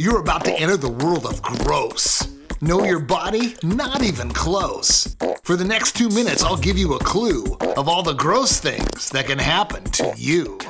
You're 0.00 0.20
about 0.20 0.44
to 0.44 0.52
enter 0.52 0.76
the 0.76 0.88
world 0.88 1.26
of 1.26 1.42
gross. 1.42 2.28
Know 2.60 2.84
your 2.84 3.00
body? 3.00 3.56
Not 3.64 4.04
even 4.04 4.30
close. 4.30 5.16
For 5.42 5.56
the 5.56 5.64
next 5.64 5.96
two 5.96 6.08
minutes, 6.08 6.44
I'll 6.44 6.56
give 6.56 6.78
you 6.78 6.94
a 6.94 7.00
clue 7.00 7.56
of 7.76 7.88
all 7.88 8.04
the 8.04 8.12
gross 8.12 8.60
things 8.60 9.10
that 9.10 9.26
can 9.26 9.40
happen 9.40 9.82
to 9.82 10.12
you. 10.16 10.60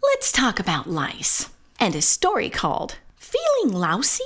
Let's 0.00 0.30
talk 0.30 0.60
about 0.60 0.88
lice 0.88 1.50
and 1.80 1.96
a 1.96 2.00
story 2.00 2.48
called 2.48 2.94
Feeling 3.16 3.74
Lousy? 3.74 4.22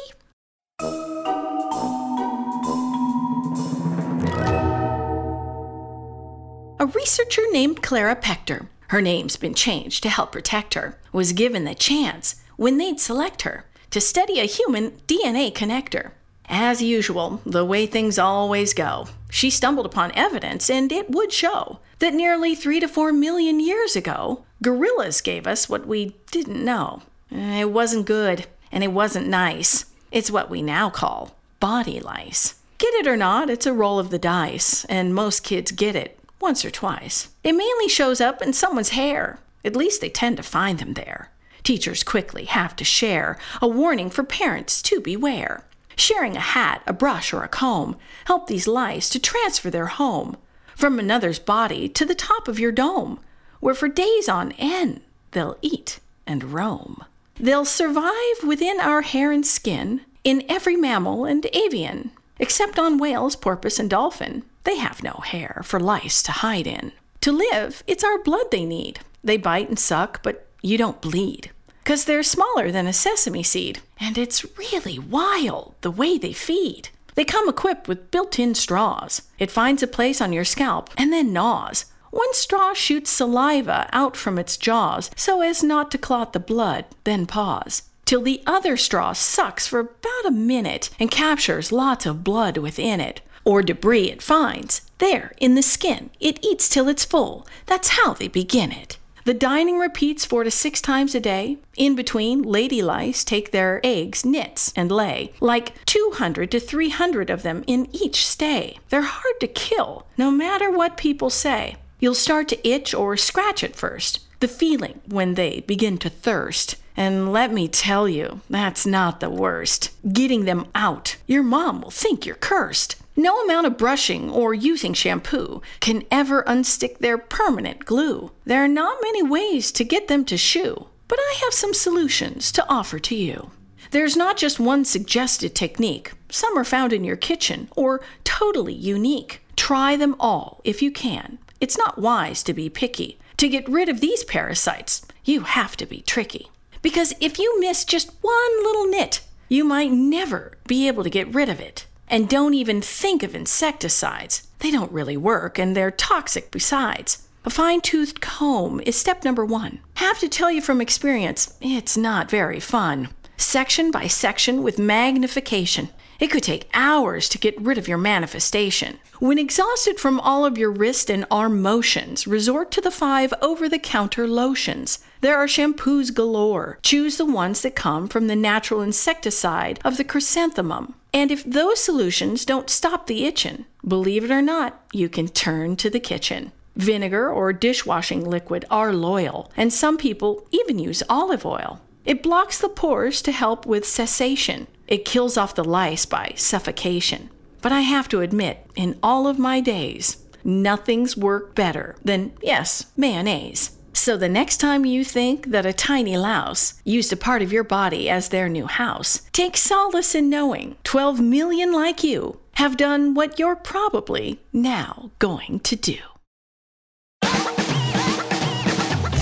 A 6.78 6.86
researcher 6.92 7.42
named 7.50 7.80
Clara 7.80 8.14
Pector, 8.14 8.66
her 8.88 9.00
name's 9.00 9.38
been 9.38 9.54
changed 9.54 10.02
to 10.02 10.10
help 10.10 10.32
protect 10.32 10.74
her, 10.74 10.98
was 11.14 11.32
given 11.32 11.64
the 11.64 11.74
chance 11.74 12.43
when 12.57 12.79
they'd 12.79 13.00
select 13.00 13.43
her 13.43 13.64
to 13.91 14.00
study 14.00 14.40
a 14.40 14.44
human 14.44 14.93
DNA 15.07 15.53
connector. 15.53 16.12
As 16.46 16.82
usual, 16.82 17.40
the 17.46 17.64
way 17.64 17.86
things 17.86 18.18
always 18.18 18.75
go, 18.75 19.08
she 19.31 19.50
stumbled 19.50 19.86
upon 19.86 20.12
evidence, 20.12 20.68
and 20.68 20.93
it 20.93 21.11
would 21.11 21.32
show 21.32 21.79
that 22.00 22.12
nearly 22.12 22.54
three 22.54 22.81
to 22.81 22.89
four 22.89 23.12
million 23.12 23.61
years 23.61 23.96
ago, 23.96 24.45
gorillas 24.62 25.21
gave 25.21 25.46
us 25.46 25.68
what 25.68 25.86
we 25.86 26.17
didn't 26.31 26.64
know. 26.64 27.03
It 27.31 27.71
wasn't 27.71 28.07
good, 28.07 28.46
and 28.71 28.84
it 28.84 28.93
wasn't 28.93 29.29
nice. 29.29 29.86
It's 30.12 30.31
what 30.31 30.50
we 30.50 30.61
now 30.62 30.90
call 30.90 31.34
body 31.61 31.98
lice. 31.98 32.56
Get 32.78 32.95
it 32.95 33.06
or 33.06 33.17
not, 33.17 33.48
it's 33.48 33.67
a 33.67 33.73
roll 33.73 33.98
of 33.98 34.11
the 34.11 34.19
dice, 34.19 34.84
and 34.86 35.14
most 35.14 35.42
kids 35.42 35.73
get 35.73 35.97
it 35.97 36.19
once 36.41 36.64
or 36.64 36.70
twice. 36.70 37.28
It 37.42 37.53
mainly 37.53 37.89
shows 37.89 38.20
up 38.20 38.42
in 38.42 38.53
someone's 38.53 38.91
hair. 38.91 39.39
At 39.64 39.77
least 39.77 40.00
they 40.00 40.11
tend 40.11 40.36
to 40.36 40.42
find 40.42 40.78
them 40.78 40.92
there. 40.92 41.31
Teachers 41.64 42.03
quickly 42.03 42.45
have 42.45 42.77
to 42.77 42.84
share 42.84 43.39
a 43.61 43.67
warning 43.67 44.11
for 44.11 44.23
parents 44.23 44.83
to 44.83 45.00
beware. 45.00 45.64
Sharing 45.97 46.37
a 46.37 46.41
hat, 46.41 46.83
a 46.87 46.93
brush, 46.93 47.33
or 47.33 47.43
a 47.43 47.48
comb 47.48 47.97
help 48.27 48.47
these 48.47 48.69
lice 48.69 49.09
to 49.09 49.19
transfer 49.19 49.71
their 49.71 49.87
home 49.87 50.37
from 50.77 50.98
another's 50.98 51.39
body 51.39 51.89
to 51.89 52.05
the 52.05 52.15
top 52.15 52.48
of 52.48 52.59
your 52.59 52.73
dome, 52.73 53.19
where 53.61 53.75
for 53.75 53.89
days 53.89 54.29
on 54.29 54.53
end 54.53 55.01
they'll 55.31 55.56
eat 55.62 56.01
and 56.27 56.53
roam. 56.53 57.03
They'll 57.37 57.65
survive 57.65 58.45
within 58.47 58.78
our 58.78 59.03
hair 59.03 59.33
and 59.33 59.47
skin 59.47 60.03
in 60.23 60.45
every 60.49 60.77
mammal 60.77 61.25
and 61.25 61.47
avian, 61.55 62.11
except 62.39 62.78
on 62.78 62.99
whales, 62.99 63.37
porpoise, 63.37 63.78
and 63.78 63.89
dolphin. 63.89 64.45
They 64.65 64.77
have 64.77 65.03
no 65.03 65.23
hair 65.25 65.62
for 65.65 65.81
lice 65.81 66.23
to 66.25 66.33
hide 66.33 66.67
in. 66.67 66.93
To 67.23 67.33
live, 67.33 67.83
it's 67.87 68.05
our 68.05 68.23
blood 68.23 68.51
they 68.51 68.65
need. 68.65 69.01
They 69.23 69.39
bite 69.39 69.69
and 69.69 69.78
suck, 69.78 70.23
but 70.23 70.44
you 70.65 70.79
don't 70.79 71.03
bleed. 71.03 71.51
Because 71.83 72.07
they're 72.07 72.23
smaller 72.23 72.70
than 72.70 72.87
a 72.87 72.93
sesame 72.95 73.43
seed, 73.43 73.83
and 74.01 74.17
it's 74.17 74.47
really 74.57 74.98
wild 74.98 75.75
the 75.83 75.91
way 75.91 76.17
they 76.17 76.33
feed. 76.33 76.89
They 77.15 77.25
come 77.25 77.48
equipped 77.48 77.87
with 77.87 78.11
built 78.11 78.39
in 78.39 78.55
straws. 78.55 79.23
It 79.39 79.51
finds 79.51 79.83
a 79.83 79.87
place 79.87 80.23
on 80.23 80.33
your 80.33 80.45
scalp 80.45 80.89
and 80.97 81.12
then 81.12 81.33
gnaws. 81.33 81.84
One 82.11 82.33
straw 82.33 82.73
shoots 82.73 83.11
saliva 83.11 83.89
out 83.93 84.17
from 84.17 84.39
its 84.39 84.56
jaws 84.56 85.11
so 85.17 85.43
as 85.43 85.62
not 85.62 85.91
to 85.91 85.98
clot 85.98 86.33
the 86.33 86.41
blood, 86.41 86.87
then 87.05 87.27
pause. 87.27 87.83
Till 88.06 88.23
the 88.23 88.43
other 88.47 88.77
straw 88.77 89.12
sucks 89.12 89.67
for 89.67 89.81
about 89.81 90.27
a 90.27 90.31
minute 90.31 90.91
and 90.99 91.11
captures 91.11 91.73
lots 91.73 92.06
of 92.06 92.25
blood 92.25 92.56
within 92.56 93.01
it 93.01 93.21
or 93.45 93.62
debris 93.62 94.11
it 94.11 94.23
finds. 94.23 94.81
There, 94.99 95.33
in 95.39 95.55
the 95.55 95.62
skin, 95.62 96.11
it 96.21 96.43
eats 96.43 96.69
till 96.69 96.89
it's 96.89 97.05
full. 97.05 97.47
That's 97.67 97.91
how 97.91 98.15
they 98.15 98.28
begin 98.28 98.73
it. 98.73 98.99
The 99.25 99.33
dining 99.33 99.78
repeats 99.78 100.27
four 100.27 100.44
to 100.44 100.50
six 100.50 100.83
times 100.83 101.14
a 101.14 101.20
day. 101.20 101.56
In 101.78 101.94
between, 101.94 102.42
lady 102.42 102.83
lice 102.83 103.25
take 103.25 103.53
their 103.53 103.81
eggs, 103.83 104.22
nits, 104.22 104.70
and 104.77 104.92
lay, 104.92 105.33
like 105.41 105.83
200 105.86 106.50
to 106.50 106.61
300 106.61 107.31
of 107.31 107.42
them 107.42 107.64
in 107.66 107.89
each 107.91 108.27
stay. 108.27 108.78
They're 108.91 109.00
hard 109.00 109.41
to 109.41 109.47
kill, 109.47 110.06
no 110.19 110.31
matter 110.31 110.71
what 110.71 110.99
people 110.99 111.31
say. 111.31 111.76
You'll 112.00 112.15
start 112.15 112.49
to 112.49 112.69
itch 112.69 112.93
or 112.93 113.16
scratch 113.16 113.65
at 113.65 113.75
first, 113.75 114.21
the 114.41 114.49
feeling 114.49 115.00
when 115.06 115.34
they 115.34 115.60
begin 115.60 115.97
to 115.99 116.10
thirst. 116.10 116.76
And 116.94 117.32
let 117.32 117.50
me 117.50 117.66
tell 117.66 118.06
you, 118.06 118.43
that's 118.50 118.84
not 118.84 119.20
the 119.20 119.31
worst. 119.31 119.91
Getting 120.12 120.44
them 120.44 120.66
out, 120.75 121.16
your 121.26 121.43
mom 121.43 121.81
will 121.81 121.91
think 121.91 122.26
you're 122.26 122.37
cursed. 122.37 122.97
No 123.16 123.41
amount 123.42 123.66
of 123.66 123.78
brushing 123.78 124.28
or 124.28 124.54
using 124.54 124.92
shampoo 124.92 125.62
can 125.80 126.02
ever 126.10 126.42
unstick 126.47 126.98
their 126.98 127.16
permanent 127.16 127.84
glue. 127.84 128.32
There 128.44 128.64
are 128.64 128.69
not 128.69 128.98
many 129.02 129.22
ways 129.22 129.70
to 129.72 129.84
get 129.84 130.08
them 130.08 130.25
to 130.25 130.36
shoo, 130.36 130.88
but 131.06 131.19
I 131.20 131.38
have 131.44 131.54
some 131.54 131.75
solutions 131.75 132.50
to 132.52 132.69
offer 132.69 132.98
to 132.98 133.14
you. 133.14 133.52
There's 133.92 134.16
not 134.16 134.36
just 134.36 134.58
one 134.58 134.84
suggested 134.84 135.54
technique, 135.54 136.12
some 136.28 136.58
are 136.58 136.64
found 136.64 136.92
in 136.92 137.04
your 137.04 137.16
kitchen 137.16 137.69
or 137.76 138.00
totally 138.25 138.75
unique. 138.75 139.41
Try 139.54 139.94
them 139.94 140.16
all 140.19 140.60
if 140.64 140.82
you 140.82 140.91
can. 140.91 141.38
It's 141.60 141.78
not 141.78 141.98
wise 141.98 142.42
to 142.42 142.52
be 142.52 142.69
picky. 142.69 143.19
To 143.36 143.48
get 143.48 143.69
rid 143.69 143.88
of 143.88 144.00
these 144.00 144.25
parasites, 144.25 145.06
you 145.25 145.42
have 145.42 145.76
to 145.76 145.86
be 145.86 146.00
tricky. 146.00 146.50
Because 146.82 147.14
if 147.20 147.38
you 147.38 147.60
miss 147.60 147.84
just 147.84 148.12
one 148.20 148.64
little 148.64 148.88
nit, 148.88 149.20
you 149.48 149.64
might 149.64 149.92
never 149.92 150.58
be 150.66 150.88
able 150.88 151.04
to 151.04 151.10
get 151.10 151.32
rid 151.32 151.48
of 151.48 151.60
it. 151.60 151.86
And 152.09 152.28
don't 152.28 152.54
even 152.54 152.81
think 152.81 153.22
of 153.22 153.34
insecticides. 153.34 154.47
They 154.59 154.70
don't 154.70 154.92
really 154.92 155.16
work 155.16 155.59
and 155.59 155.76
they're 155.76 155.91
toxic 155.91 156.50
besides. 156.50 157.26
A 157.44 157.50
fine 157.50 157.81
toothed 157.81 158.20
comb 158.20 158.81
is 158.87 158.97
step 158.97 159.25
number 159.25 159.44
one. 159.44 159.81
Have 159.97 160.19
to 160.20 160.28
tell 160.28 160.50
you 160.50 160.62
from 160.62 160.81
experience, 160.81 161.56
it's 161.60 161.97
not 161.97 162.31
very 162.31 162.60
fun. 162.60 163.09
Section 163.37 163.91
by 163.91 164.06
section 164.06 164.62
with 164.62 164.78
magnification. 164.78 165.89
It 166.21 166.28
could 166.28 166.45
take 166.45 166.71
hours 166.72 167.28
to 167.31 167.39
get 167.39 167.61
rid 167.61 167.78
of 167.78 167.89
your 167.89 167.99
manifestation. 167.99 168.99
When 169.19 169.39
exhausted 169.39 169.99
from 169.99 170.21
all 170.21 170.45
of 170.45 170.56
your 170.56 170.71
wrist 170.71 171.11
and 171.11 171.27
arm 171.31 171.61
motions, 171.61 172.27
resort 172.27 172.71
to 172.73 172.81
the 172.81 172.93
five 172.93 173.34
over 173.43 173.69
the 173.69 173.81
counter 173.81 174.28
lotions. 174.28 175.00
There 175.21 175.37
are 175.37 175.47
shampoos 175.47 176.15
galore. 176.15 176.78
Choose 176.83 177.17
the 177.17 177.27
ones 177.27 177.62
that 177.62 177.75
come 177.75 178.06
from 178.09 178.28
the 178.28 178.37
natural 178.37 178.81
insecticide 178.81 179.81
of 179.84 179.97
the 179.97 180.05
chrysanthemum. 180.05 180.94
And 181.12 181.33
if 181.33 181.44
those 181.44 181.81
solutions 181.81 182.44
don't 182.44 182.71
stop 182.71 183.06
the 183.06 183.25
itching, 183.25 183.65
believe 183.87 184.25
it 184.25 184.31
or 184.31 184.43
not, 184.43 184.81
you 184.93 185.09
can 185.09 185.27
turn 185.28 185.75
to 185.77 185.91
the 185.91 186.00
kitchen. 186.00 186.53
Vinegar 186.77 187.31
or 187.31 187.53
dishwashing 187.53 188.28
liquid 188.28 188.65
are 188.71 188.93
loyal, 188.93 189.50
and 189.56 189.73
some 189.73 189.97
people 189.97 190.47
even 190.50 190.78
use 190.78 191.03
olive 191.09 191.47
oil. 191.47 191.81
It 192.04 192.22
blocks 192.22 192.59
the 192.59 192.69
pores 192.69 193.22
to 193.22 193.32
help 193.32 193.65
with 193.65 193.87
cessation. 193.87 194.66
It 194.87 195.04
kills 195.04 195.37
off 195.37 195.54
the 195.54 195.65
lice 195.65 196.04
by 196.04 196.34
suffocation. 196.37 197.31
But 197.62 197.72
I 197.72 197.81
have 197.81 198.09
to 198.10 198.20
admit, 198.20 198.66
in 198.76 198.98
all 199.03 199.26
of 199.26 199.38
my 199.38 199.60
days, 199.60 200.19
nothing's 200.44 201.16
worked 201.16 201.54
better 201.54 201.97
than, 202.04 202.32
yes, 202.43 202.87
mayonnaise. 202.97 203.78
So 203.94 204.16
the 204.16 204.28
next 204.28 204.59
time 204.59 204.84
you 204.84 205.04
think 205.04 205.47
that 205.47 205.64
a 205.64 205.72
tiny 205.72 206.19
louse 206.19 206.75
used 206.84 207.12
a 207.12 207.16
part 207.16 207.43
of 207.43 207.53
your 207.53 207.64
body 207.64 208.10
as 208.10 208.28
their 208.28 208.48
new 208.48 208.66
house, 208.66 209.22
take 209.32 209.56
solace 209.56 210.14
in 210.14 210.28
knowing 210.28 210.76
12 210.84 211.20
million 211.20 211.72
like 211.72 212.04
you 212.04 212.38
have 212.54 212.76
done 212.76 213.14
what 213.14 213.38
you're 213.38 213.56
probably 213.56 214.41
now 214.53 215.10
going 215.19 215.60
to 215.60 215.76
do. 215.76 215.98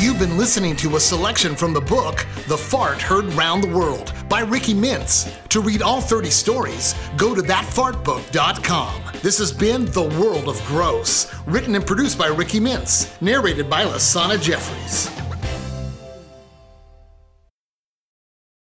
You've 0.02 0.18
been 0.18 0.36
listening 0.36 0.74
to 0.78 0.96
a 0.96 1.00
selection 1.00 1.54
from 1.54 1.72
the 1.72 1.80
book 1.80 2.26
The 2.48 2.58
Fart 2.58 3.00
Heard 3.00 3.26
Round 3.34 3.62
the 3.62 3.68
World 3.68 4.12
by 4.28 4.40
Ricky 4.40 4.74
Mintz. 4.74 5.32
To 5.50 5.60
read 5.60 5.80
all 5.80 6.00
30 6.00 6.28
stories, 6.28 6.96
go 7.16 7.36
to 7.36 7.40
thatfartbook.com. 7.40 9.02
This 9.22 9.38
has 9.38 9.52
been 9.52 9.84
The 9.84 10.02
World 10.20 10.48
of 10.48 10.60
Gross, 10.66 11.32
written 11.46 11.76
and 11.76 11.86
produced 11.86 12.18
by 12.18 12.26
Ricky 12.26 12.58
Mintz, 12.58 13.12
narrated 13.22 13.70
by 13.70 13.84
Lasana 13.84 14.42
Jeffries. 14.42 15.21